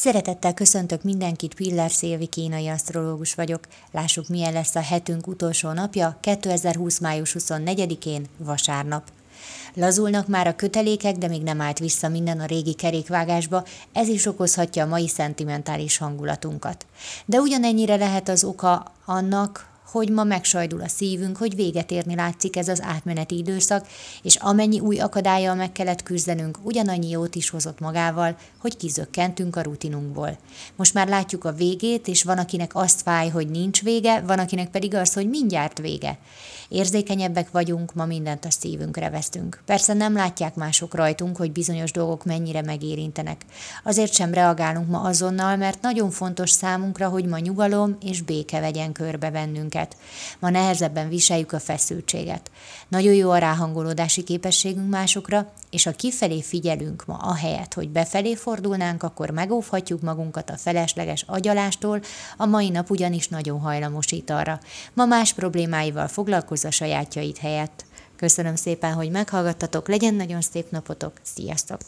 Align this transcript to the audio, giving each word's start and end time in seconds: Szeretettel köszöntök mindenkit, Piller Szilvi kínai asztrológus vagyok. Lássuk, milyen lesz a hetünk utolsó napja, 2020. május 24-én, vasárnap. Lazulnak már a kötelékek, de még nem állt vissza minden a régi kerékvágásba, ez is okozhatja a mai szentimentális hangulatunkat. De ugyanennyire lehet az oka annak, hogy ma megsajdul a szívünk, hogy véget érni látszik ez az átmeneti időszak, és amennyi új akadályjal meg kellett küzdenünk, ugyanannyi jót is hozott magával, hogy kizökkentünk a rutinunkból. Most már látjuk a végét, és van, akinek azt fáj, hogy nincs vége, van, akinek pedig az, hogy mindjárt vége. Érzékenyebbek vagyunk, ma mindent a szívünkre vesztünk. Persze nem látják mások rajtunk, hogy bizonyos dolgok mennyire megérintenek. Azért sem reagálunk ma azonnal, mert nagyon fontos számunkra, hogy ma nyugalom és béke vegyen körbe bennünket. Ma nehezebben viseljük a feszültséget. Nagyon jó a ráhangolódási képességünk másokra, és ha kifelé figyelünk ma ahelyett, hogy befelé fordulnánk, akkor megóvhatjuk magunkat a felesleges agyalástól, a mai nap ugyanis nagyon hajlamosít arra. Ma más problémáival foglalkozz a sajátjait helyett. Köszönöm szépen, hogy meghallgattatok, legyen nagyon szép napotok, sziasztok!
Szeretettel 0.00 0.54
köszöntök 0.54 1.02
mindenkit, 1.02 1.54
Piller 1.54 1.90
Szilvi 1.90 2.26
kínai 2.26 2.68
asztrológus 2.68 3.34
vagyok. 3.34 3.60
Lássuk, 3.90 4.28
milyen 4.28 4.52
lesz 4.52 4.74
a 4.74 4.80
hetünk 4.80 5.26
utolsó 5.26 5.72
napja, 5.72 6.18
2020. 6.20 6.98
május 6.98 7.36
24-én, 7.38 8.26
vasárnap. 8.36 9.02
Lazulnak 9.74 10.26
már 10.26 10.46
a 10.46 10.56
kötelékek, 10.56 11.16
de 11.16 11.28
még 11.28 11.42
nem 11.42 11.60
állt 11.60 11.78
vissza 11.78 12.08
minden 12.08 12.40
a 12.40 12.46
régi 12.46 12.74
kerékvágásba, 12.74 13.64
ez 13.92 14.08
is 14.08 14.26
okozhatja 14.26 14.84
a 14.84 14.88
mai 14.88 15.08
szentimentális 15.08 15.98
hangulatunkat. 15.98 16.86
De 17.24 17.38
ugyanennyire 17.38 17.96
lehet 17.96 18.28
az 18.28 18.44
oka 18.44 18.92
annak, 19.04 19.69
hogy 19.90 20.10
ma 20.10 20.24
megsajdul 20.24 20.80
a 20.80 20.88
szívünk, 20.88 21.36
hogy 21.36 21.54
véget 21.54 21.90
érni 21.90 22.14
látszik 22.14 22.56
ez 22.56 22.68
az 22.68 22.82
átmeneti 22.82 23.36
időszak, 23.36 23.86
és 24.22 24.36
amennyi 24.36 24.80
új 24.80 24.98
akadályjal 24.98 25.54
meg 25.54 25.72
kellett 25.72 26.02
küzdenünk, 26.02 26.58
ugyanannyi 26.62 27.08
jót 27.08 27.34
is 27.34 27.50
hozott 27.50 27.80
magával, 27.80 28.36
hogy 28.58 28.76
kizökkentünk 28.76 29.56
a 29.56 29.62
rutinunkból. 29.62 30.38
Most 30.76 30.94
már 30.94 31.08
látjuk 31.08 31.44
a 31.44 31.52
végét, 31.52 32.08
és 32.08 32.22
van, 32.22 32.38
akinek 32.38 32.70
azt 32.74 33.02
fáj, 33.02 33.28
hogy 33.28 33.48
nincs 33.48 33.82
vége, 33.82 34.20
van, 34.20 34.38
akinek 34.38 34.68
pedig 34.70 34.94
az, 34.94 35.12
hogy 35.12 35.28
mindjárt 35.28 35.78
vége. 35.78 36.18
Érzékenyebbek 36.68 37.50
vagyunk, 37.50 37.94
ma 37.94 38.04
mindent 38.04 38.44
a 38.44 38.50
szívünkre 38.50 39.10
vesztünk. 39.10 39.62
Persze 39.66 39.92
nem 39.92 40.14
látják 40.14 40.54
mások 40.54 40.94
rajtunk, 40.94 41.36
hogy 41.36 41.52
bizonyos 41.52 41.92
dolgok 41.92 42.24
mennyire 42.24 42.62
megérintenek. 42.62 43.44
Azért 43.84 44.12
sem 44.12 44.34
reagálunk 44.34 44.88
ma 44.88 45.00
azonnal, 45.00 45.56
mert 45.56 45.82
nagyon 45.82 46.10
fontos 46.10 46.50
számunkra, 46.50 47.08
hogy 47.08 47.24
ma 47.24 47.38
nyugalom 47.38 47.96
és 48.02 48.22
béke 48.22 48.60
vegyen 48.60 48.92
körbe 48.92 49.30
bennünket. 49.30 49.79
Ma 50.38 50.50
nehezebben 50.50 51.08
viseljük 51.08 51.52
a 51.52 51.60
feszültséget. 51.60 52.50
Nagyon 52.88 53.14
jó 53.14 53.30
a 53.30 53.38
ráhangolódási 53.38 54.22
képességünk 54.22 54.90
másokra, 54.90 55.52
és 55.70 55.84
ha 55.84 55.90
kifelé 55.90 56.42
figyelünk 56.42 57.04
ma 57.06 57.14
ahelyett, 57.14 57.74
hogy 57.74 57.88
befelé 57.88 58.34
fordulnánk, 58.34 59.02
akkor 59.02 59.30
megóvhatjuk 59.30 60.00
magunkat 60.00 60.50
a 60.50 60.56
felesleges 60.56 61.24
agyalástól, 61.26 62.00
a 62.36 62.46
mai 62.46 62.68
nap 62.70 62.90
ugyanis 62.90 63.28
nagyon 63.28 63.60
hajlamosít 63.60 64.30
arra. 64.30 64.60
Ma 64.92 65.04
más 65.04 65.32
problémáival 65.32 66.08
foglalkozz 66.08 66.64
a 66.64 66.70
sajátjait 66.70 67.38
helyett. 67.38 67.84
Köszönöm 68.16 68.54
szépen, 68.54 68.92
hogy 68.92 69.10
meghallgattatok, 69.10 69.88
legyen 69.88 70.14
nagyon 70.14 70.40
szép 70.40 70.70
napotok, 70.70 71.12
sziasztok! 71.22 71.80